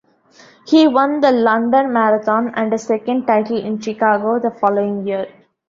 [0.65, 5.27] He won the London Marathon and a second title in Chicago the following year.